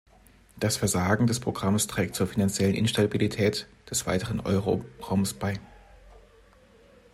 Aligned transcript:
Das 0.59 0.77
Versagen 0.77 1.27
des 1.27 1.39
Programms 1.39 1.85
trägt 1.85 2.15
zur 2.15 2.25
finanziellen 2.25 2.73
Instabilität 2.73 3.67
des 3.87 4.07
weiteren 4.07 4.39
Euroraumes 4.39 5.35
bei. 5.35 5.59